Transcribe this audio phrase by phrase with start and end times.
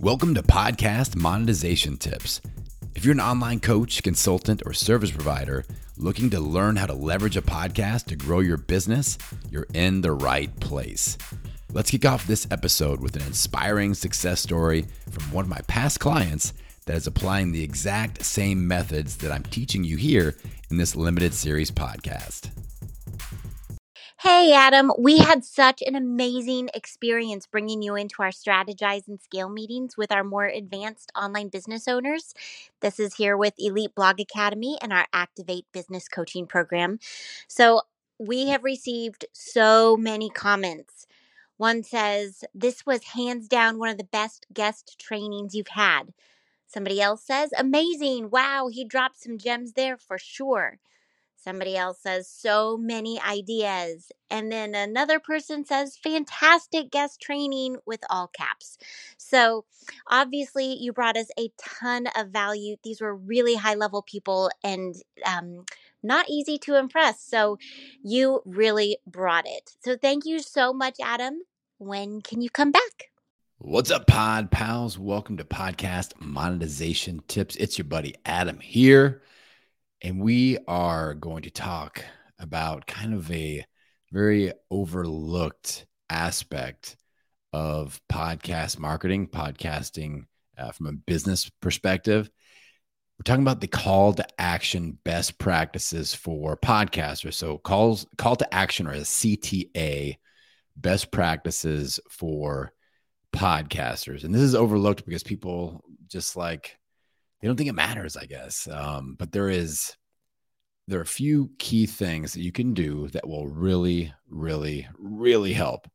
[0.00, 2.40] Welcome to Podcast Monetization Tips.
[2.94, 5.64] If you're an online coach, consultant, or service provider
[5.96, 9.18] looking to learn how to leverage a podcast to grow your business,
[9.50, 11.18] you're in the right place.
[11.72, 15.98] Let's kick off this episode with an inspiring success story from one of my past
[15.98, 16.52] clients
[16.86, 20.36] that is applying the exact same methods that I'm teaching you here
[20.70, 22.50] in this limited series podcast.
[24.22, 29.48] Hey, Adam, we had such an amazing experience bringing you into our Strategize and Scale
[29.48, 32.34] meetings with our more advanced online business owners.
[32.80, 36.98] This is here with Elite Blog Academy and our Activate Business Coaching Program.
[37.46, 37.82] So,
[38.18, 41.06] we have received so many comments.
[41.56, 46.12] One says, This was hands down one of the best guest trainings you've had.
[46.66, 48.30] Somebody else says, Amazing.
[48.30, 50.80] Wow, he dropped some gems there for sure.
[51.40, 54.10] Somebody else says, so many ideas.
[54.28, 58.76] And then another person says, fantastic guest training with all caps.
[59.16, 59.64] So
[60.08, 62.76] obviously, you brought us a ton of value.
[62.82, 65.64] These were really high level people and um,
[66.02, 67.22] not easy to impress.
[67.22, 67.58] So
[68.02, 69.76] you really brought it.
[69.84, 71.42] So thank you so much, Adam.
[71.78, 73.10] When can you come back?
[73.58, 74.98] What's up, pod pals?
[74.98, 77.56] Welcome to Podcast Monetization Tips.
[77.56, 79.22] It's your buddy Adam here.
[80.00, 82.04] And we are going to talk
[82.38, 83.64] about kind of a
[84.12, 86.96] very overlooked aspect
[87.52, 92.30] of podcast marketing, podcasting uh, from a business perspective.
[93.18, 97.34] We're talking about the call to action best practices for podcasters.
[97.34, 100.16] So calls call to action or a CTA
[100.76, 102.72] best practices for
[103.34, 104.22] podcasters.
[104.22, 106.77] And this is overlooked because people just like
[107.40, 108.68] they don't think it matters, I guess.
[108.70, 109.96] Um, but there is
[110.88, 115.52] there are a few key things that you can do that will really, really, really
[115.52, 115.86] help.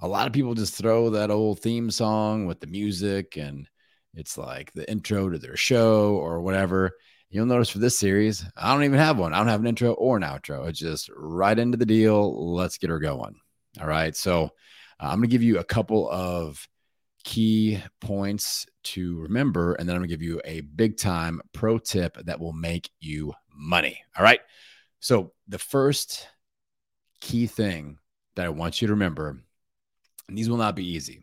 [0.00, 3.68] A lot of people just throw that old theme song with the music and
[4.14, 6.92] it's like the intro to their show or whatever.
[7.30, 9.34] You'll notice for this series, I don't even have one.
[9.34, 10.66] I don't have an intro or an outro.
[10.66, 12.54] It's just right into the deal.
[12.54, 13.34] Let's get her going.
[13.78, 14.16] All right.
[14.16, 14.44] So
[14.98, 16.66] uh, I'm going to give you a couple of
[17.28, 19.74] key points to remember.
[19.74, 22.90] And then I'm going to give you a big time pro tip that will make
[23.00, 24.00] you money.
[24.16, 24.40] All right.
[25.00, 26.26] So, the first
[27.20, 27.98] key thing
[28.34, 29.42] that I want you to remember,
[30.26, 31.20] and these will not be easy.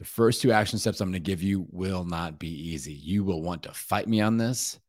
[0.00, 2.92] The first two action steps I'm going to give you will not be easy.
[2.92, 4.80] You will want to fight me on this,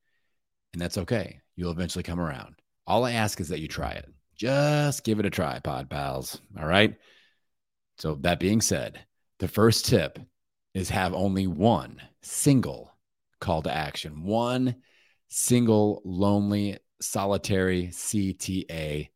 [0.74, 1.42] and that's okay.
[1.56, 2.56] You'll eventually come around.
[2.88, 4.12] All I ask is that you try it.
[4.36, 6.42] Just give it a try, pod pals.
[6.60, 6.96] All right.
[8.00, 9.00] So, that being said,
[9.40, 10.20] the first tip
[10.74, 12.92] is have only one single
[13.40, 14.76] call to action, one
[15.28, 19.10] single, lonely, solitary CTA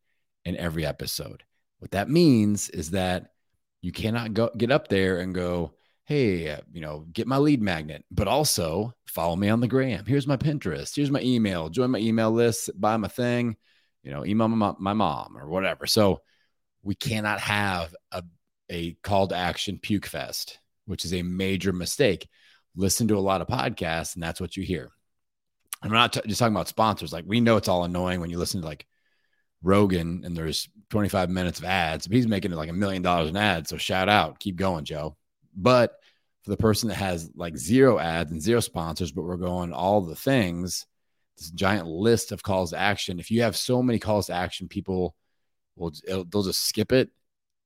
[0.44, 1.42] in every episode.
[1.78, 3.32] What that means is that
[3.80, 5.74] you cannot go get up there and go,
[6.04, 10.04] hey, you know, get my lead magnet, but also follow me on the gram.
[10.06, 10.94] Here's my Pinterest.
[10.96, 11.68] Here's my email.
[11.68, 12.70] Join my email list.
[12.78, 13.56] Buy my thing.
[14.02, 15.86] You know, email my, my mom or whatever.
[15.86, 16.22] So
[16.82, 18.24] we cannot have a
[18.70, 22.28] a call to action puke fest, which is a major mistake.
[22.76, 24.90] Listen to a lot of podcasts, and that's what you hear.
[25.82, 27.12] I'm not t- just talking about sponsors.
[27.12, 28.86] Like we know it's all annoying when you listen to like
[29.62, 32.06] Rogan and there's 25 minutes of ads.
[32.06, 33.70] He's making like a million dollars in ads.
[33.70, 35.16] So shout out, keep going, Joe.
[35.56, 35.92] But
[36.42, 40.00] for the person that has like zero ads and zero sponsors, but we're going all
[40.00, 40.86] the things,
[41.36, 43.20] this giant list of calls to action.
[43.20, 45.14] If you have so many calls to action, people
[45.76, 47.10] will they'll just skip it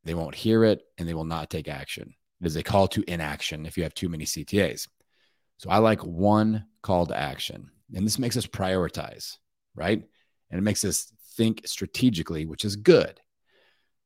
[0.04, 2.14] they won't hear it and they will not take action.
[2.40, 4.88] It is a call to inaction if you have too many CTAs.
[5.58, 7.70] So I like one call to action.
[7.94, 9.36] And this makes us prioritize,
[9.74, 10.02] right?
[10.50, 13.20] And it makes us think strategically, which is good.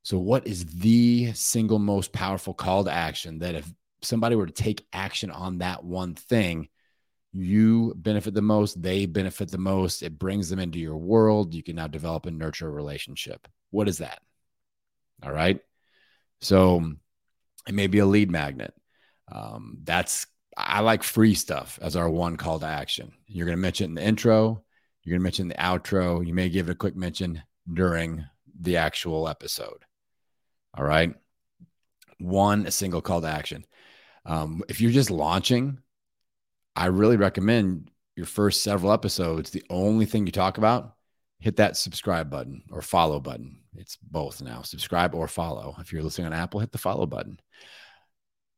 [0.03, 4.53] So, what is the single most powerful call to action that if somebody were to
[4.53, 6.69] take action on that one thing,
[7.33, 11.55] you benefit the most, they benefit the most, it brings them into your world.
[11.55, 13.49] You can now develop and nurture a relationship.
[13.71, 14.21] What is that?
[15.23, 15.61] All right.
[16.41, 16.93] So
[17.69, 18.75] it may be a lead magnet.
[19.31, 20.27] Um, that's
[20.57, 23.13] I like free stuff as our one call to action.
[23.27, 24.63] You're going to mention in the intro.
[25.03, 26.27] You're going to mention the outro.
[26.27, 28.25] You may give it a quick mention during
[28.59, 29.85] the actual episode.
[30.75, 31.15] All right.
[32.19, 33.67] One a single call to action.
[34.25, 35.79] Um, if you're just launching,
[36.75, 39.51] I really recommend your first several episodes.
[39.51, 40.95] The only thing you talk about
[41.39, 43.59] hit that subscribe button or follow button.
[43.79, 45.77] It's both now subscribe or follow.
[45.79, 47.39] If you're listening on Apple, hit the follow button.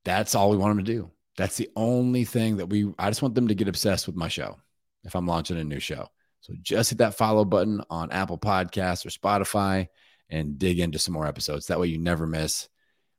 [0.04, 1.10] That's all we want them to do.
[1.36, 4.28] That's the only thing that we, I just want them to get obsessed with my
[4.28, 4.56] show
[5.04, 6.08] if I'm launching a new show.
[6.40, 9.88] So just hit that follow button on Apple Podcasts or Spotify
[10.30, 11.66] and dig into some more episodes.
[11.66, 12.68] That way you never miss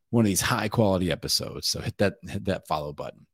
[0.10, 1.68] one of these high quality episodes.
[1.68, 3.25] So hit that, hit that follow button.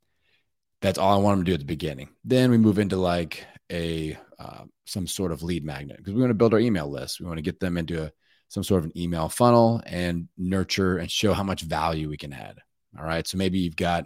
[0.82, 2.10] That's all I want them to do at the beginning.
[2.24, 6.30] Then we move into like a uh, some sort of lead magnet because we want
[6.30, 7.20] to build our email list.
[7.20, 8.12] We want to get them into a,
[8.48, 12.34] some sort of an email funnel and nurture and show how much value we can
[12.34, 12.60] add.
[12.98, 13.28] All right.
[13.28, 14.06] So maybe you've got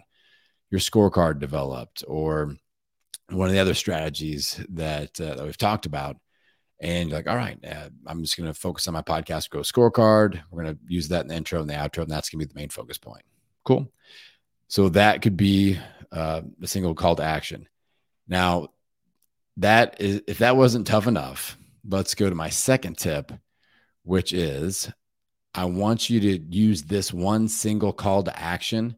[0.70, 2.56] your scorecard developed or
[3.30, 6.16] one of the other strategies that, uh, that we've talked about.
[6.80, 10.40] And like, all right, uh, I'm just going to focus on my podcast, go scorecard.
[10.50, 12.46] We're going to use that in the intro and the outro, and that's going to
[12.46, 13.22] be the main focus point.
[13.64, 13.92] Cool.
[14.68, 15.78] So that could be
[16.10, 17.68] uh, a single call to action.
[18.28, 18.68] Now,
[19.58, 23.30] that is if that wasn't tough enough, let's go to my second tip,
[24.10, 24.90] which is
[25.54, 28.96] I want you to use this one single call to action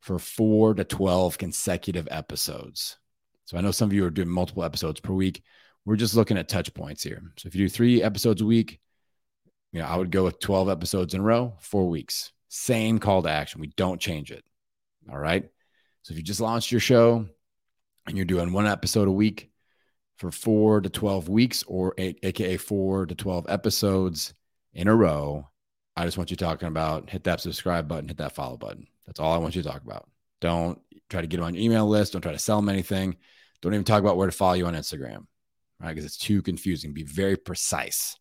[0.00, 2.98] for four to 12 consecutive episodes.
[3.44, 5.44] So I know some of you are doing multiple episodes per week.
[5.84, 7.22] We're just looking at touch points here.
[7.38, 8.80] So if you do three episodes a week,
[9.70, 12.32] you know, I would go with 12 episodes in a row, four weeks.
[12.48, 13.60] Same call to action.
[13.60, 14.42] We don't change it.
[15.08, 15.48] All right.
[16.02, 17.24] So if you just launched your show
[18.08, 19.52] and you're doing one episode a week
[20.16, 24.34] for four to 12 weeks, or AKA four to 12 episodes
[24.72, 25.48] in a row,
[25.96, 28.86] I just want you talking about hit that subscribe button, hit that follow button.
[29.06, 30.08] That's all I want you to talk about.
[30.40, 32.12] Don't try to get them on your email list.
[32.12, 33.16] Don't try to sell them anything.
[33.60, 35.26] Don't even talk about where to follow you on Instagram,
[35.80, 35.88] right?
[35.88, 36.94] Because it's too confusing.
[36.94, 38.16] Be very precise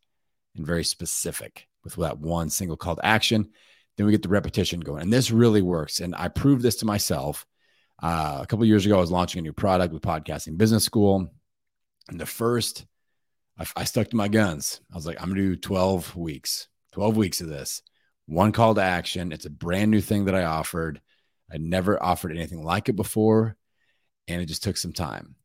[0.56, 3.50] and very specific with that one single call to action.
[3.96, 5.02] Then we get the repetition going.
[5.02, 6.00] And this really works.
[6.00, 7.46] And I proved this to myself.
[8.02, 11.32] Uh, a couple years ago, I was launching a new product with Podcasting Business School.
[12.10, 12.86] And the first,
[13.60, 14.82] I, I stuck to my guns.
[14.92, 17.82] I was like, I'm going to do 12 weeks, 12 weeks of this.
[18.26, 19.32] One call to action.
[19.32, 21.02] It's a brand new thing that I offered.
[21.52, 23.56] I never offered anything like it before.
[24.28, 25.36] And it just took some time.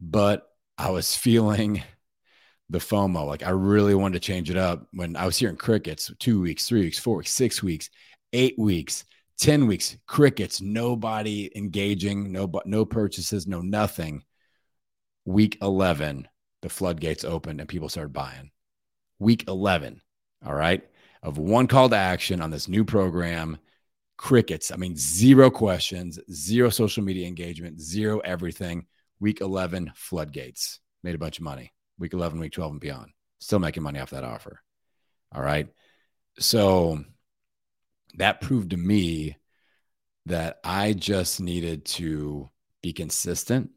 [0.00, 0.46] But
[0.76, 1.82] I was feeling
[2.70, 3.26] the FOMO.
[3.26, 6.66] Like I really wanted to change it up when I was hearing crickets two weeks,
[6.66, 7.90] three weeks, four weeks, six weeks,
[8.32, 9.04] eight weeks,
[9.38, 14.22] 10 weeks, crickets, nobody engaging, no, no purchases, no nothing.
[15.24, 16.28] Week 11,
[16.64, 18.50] the floodgates opened and people started buying.
[19.18, 20.00] Week 11,
[20.46, 20.82] all right,
[21.22, 23.58] of one call to action on this new program,
[24.16, 24.72] crickets.
[24.72, 28.86] I mean, zero questions, zero social media engagement, zero everything.
[29.20, 31.70] Week 11, floodgates, made a bunch of money.
[31.98, 34.62] Week 11, week 12, and beyond, still making money off that offer.
[35.34, 35.68] All right.
[36.38, 37.04] So
[38.14, 39.36] that proved to me
[40.24, 42.48] that I just needed to
[42.82, 43.70] be consistent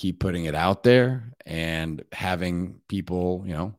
[0.00, 3.74] keep putting it out there and having people, you know,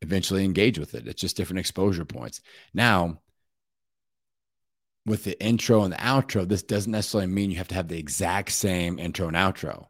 [0.00, 1.08] eventually engage with it.
[1.08, 2.40] It's just different exposure points.
[2.72, 3.20] Now,
[5.04, 7.98] with the intro and the outro, this doesn't necessarily mean you have to have the
[7.98, 9.88] exact same intro and outro.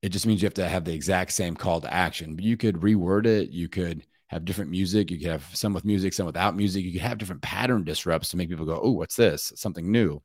[0.00, 2.34] It just means you have to have the exact same call to action.
[2.34, 3.50] But you could reword it.
[3.50, 5.10] You could have different music.
[5.10, 6.82] You could have some with music, some without music.
[6.82, 9.52] You could have different pattern disrupts to make people go, oh, what's this?
[9.54, 10.22] Something new.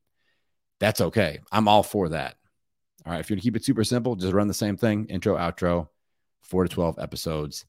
[0.80, 1.40] That's okay.
[1.52, 2.38] I'm all for that.
[3.08, 3.22] All right.
[3.22, 5.88] If you're to keep it super simple, just run the same thing intro, outro,
[6.42, 7.66] four to 12 episodes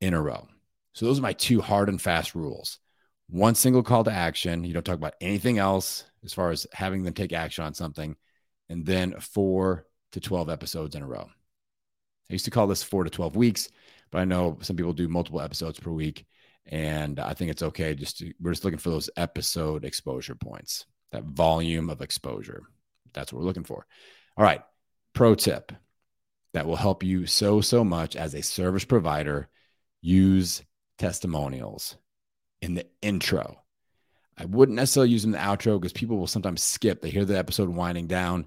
[0.00, 0.46] in a row.
[0.92, 2.78] So those are my two hard and fast rules.
[3.28, 4.62] One single call to action.
[4.62, 8.14] You don't talk about anything else as far as having them take action on something.
[8.68, 11.28] And then four to 12 episodes in a row.
[12.30, 13.70] I used to call this four to 12 weeks,
[14.12, 16.24] but I know some people do multiple episodes per week.
[16.66, 17.96] And I think it's okay.
[17.96, 22.62] Just to, we're just looking for those episode exposure points, that volume of exposure.
[23.12, 23.84] That's what we're looking for.
[24.38, 24.62] All right.
[25.14, 25.72] Pro tip
[26.54, 29.48] that will help you so, so much as a service provider
[30.00, 30.62] use
[30.96, 31.96] testimonials
[32.62, 33.60] in the intro.
[34.38, 37.00] I wouldn't necessarily use them in the outro because people will sometimes skip.
[37.00, 38.46] They hear the episode winding down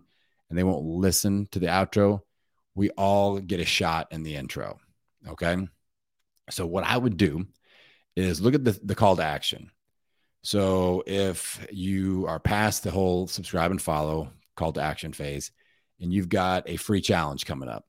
[0.50, 2.22] and they won't listen to the outro.
[2.74, 4.80] We all get a shot in the intro.
[5.28, 5.68] Okay.
[6.50, 7.48] So, what I would do
[8.16, 9.72] is look at the, the call to action.
[10.42, 15.52] So, if you are past the whole subscribe and follow call to action phase,
[16.02, 17.86] and you've got a free challenge coming up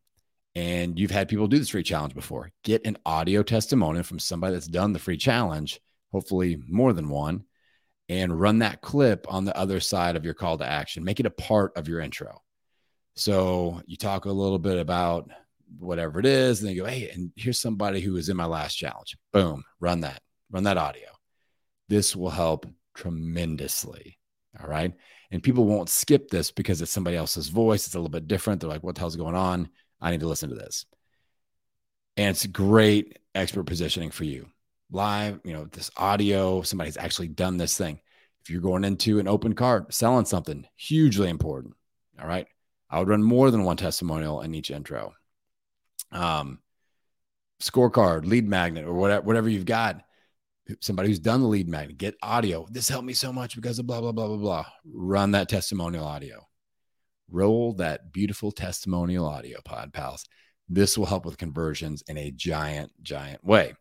[0.55, 4.55] and you've had people do this free challenge before, get an audio testimonial from somebody
[4.55, 5.81] that's done the free challenge,
[6.13, 7.45] hopefully more than one,
[8.09, 11.05] and run that clip on the other side of your call to action.
[11.05, 12.43] Make it a part of your intro.
[13.15, 15.31] So you talk a little bit about
[15.79, 18.45] whatever it is, and then you go, Hey, and here's somebody who was in my
[18.45, 19.17] last challenge.
[19.33, 21.09] Boom, run that, run that audio.
[21.89, 24.19] This will help tremendously.
[24.61, 24.93] All right.
[25.33, 27.87] And people won't skip this because it's somebody else's voice.
[27.87, 28.61] It's a little bit different.
[28.61, 29.71] They're like, what the hell's going on?
[29.99, 30.85] I need to listen to this.
[32.19, 34.47] And it's great expert positioning for you.
[34.91, 37.99] Live, you know, this audio, somebody's actually done this thing.
[38.43, 41.75] If you're going into an open cart, selling something, hugely important.
[42.21, 42.47] All right.
[42.91, 45.15] I would run more than one testimonial in each intro.
[46.11, 46.59] Um,
[47.59, 50.03] scorecard, lead magnet, or whatever, whatever you've got
[50.81, 52.67] somebody who's done the lead magnet, get audio.
[52.71, 54.67] This helped me so much because of blah, blah, blah, blah, blah.
[54.85, 56.47] Run that testimonial audio.
[57.33, 60.25] roll that beautiful testimonial audio pod pals.
[60.69, 63.75] This will help with conversions in a giant, giant way.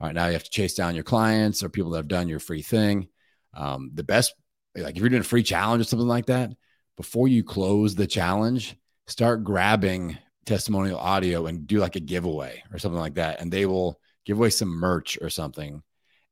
[0.00, 2.28] All right, now you have to chase down your clients or people that have done
[2.28, 3.08] your free thing.
[3.54, 4.34] Um, the best,
[4.76, 6.50] like if you're doing a free challenge or something like that,
[6.96, 12.78] before you close the challenge, start grabbing testimonial audio and do like a giveaway or
[12.78, 13.40] something like that.
[13.40, 15.82] And they will give away some merch or something.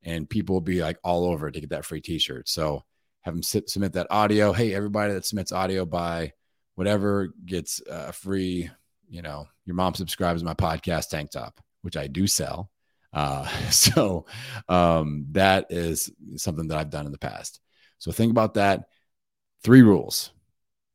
[0.05, 2.49] And people will be like all over to get that free t shirt.
[2.49, 2.85] So
[3.23, 4.53] have them sit, submit that audio.
[4.53, 6.33] Hey, everybody that submits audio by
[6.75, 8.71] whatever gets a free,
[9.09, 12.71] you know, your mom subscribes to my podcast tank top, which I do sell.
[13.15, 14.27] Uh, so
[14.69, 17.61] um, that is something that I've done in the past.
[17.99, 18.85] So think about that.
[19.63, 20.33] Three rules.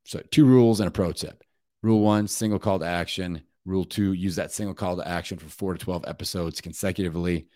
[0.04, 1.42] So two rules and a pro tip.
[1.82, 3.42] Rule one, single call to action.
[3.64, 7.48] Rule two, use that single call to action for four to 12 episodes consecutively.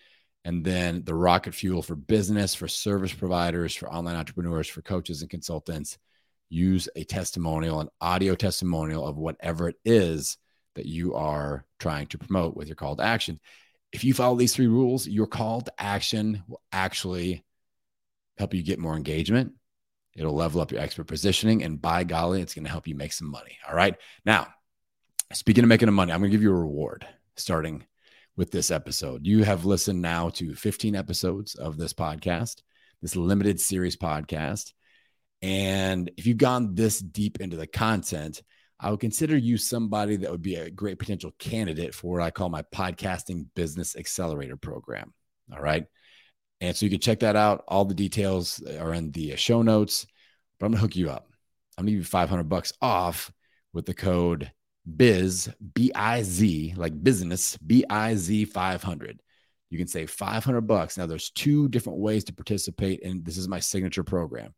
[0.44, 5.22] And then the rocket fuel for business, for service providers, for online entrepreneurs, for coaches
[5.22, 5.98] and consultants.
[6.50, 10.36] Use a testimonial, an audio testimonial of whatever it is
[10.74, 13.40] that you are trying to promote with your call to action.
[13.92, 17.44] If you follow these three rules, your call to action will actually
[18.36, 19.54] help you get more engagement,
[20.16, 21.62] It'll level up your expert positioning.
[21.62, 23.58] And by golly, it's going to help you make some money.
[23.68, 23.96] All right.
[24.24, 24.48] Now,
[25.32, 27.84] speaking of making money, I'm going to give you a reward starting
[28.36, 29.26] with this episode.
[29.26, 32.62] You have listened now to 15 episodes of this podcast,
[33.00, 34.72] this limited series podcast.
[35.42, 38.42] And if you've gone this deep into the content,
[38.80, 42.30] I would consider you somebody that would be a great potential candidate for what I
[42.30, 45.12] call my podcasting business accelerator program.
[45.52, 45.86] All right.
[46.60, 47.64] And so you can check that out.
[47.68, 50.06] All the details are in the show notes.
[50.58, 51.28] But I'm gonna hook you up.
[51.76, 53.32] I'm gonna give you 500 bucks off
[53.72, 54.50] with the code
[54.84, 59.20] biz b i z like business b i z 500.
[59.70, 60.96] You can save 500 bucks.
[60.96, 64.54] Now there's two different ways to participate, and this is my signature program.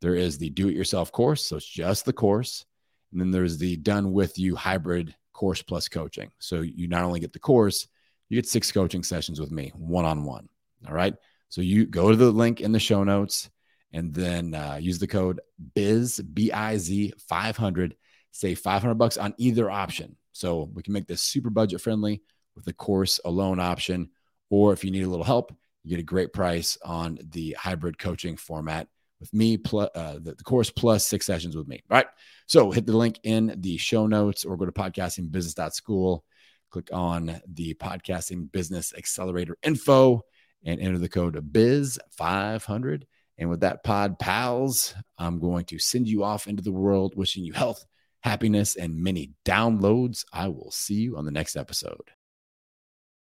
[0.00, 2.64] There is the do-it-yourself course, so it's just the course,
[3.12, 6.30] and then there's the done with you hybrid course plus coaching.
[6.38, 7.88] So you not only get the course,
[8.28, 10.48] you get six coaching sessions with me, one on one.
[10.86, 11.14] All right.
[11.48, 13.50] So you go to the link in the show notes
[13.92, 15.40] and then uh, use the code
[15.74, 17.96] biz b i z 500
[18.32, 20.16] save 500 bucks on either option.
[20.32, 22.22] So we can make this super budget friendly
[22.54, 24.10] with the course alone option
[24.48, 27.98] or if you need a little help you get a great price on the hybrid
[27.98, 31.82] coaching format with me plus uh, the, the course plus six sessions with me.
[31.90, 32.06] All right.
[32.46, 36.24] So hit the link in the show notes or go to podcastingbusiness.school
[36.70, 40.22] click on the podcasting business accelerator info
[40.64, 43.02] and enter the code BIZ500.
[43.38, 47.44] And with that, pod pals, I'm going to send you off into the world, wishing
[47.44, 47.84] you health,
[48.20, 50.24] happiness, and many downloads.
[50.32, 52.10] I will see you on the next episode.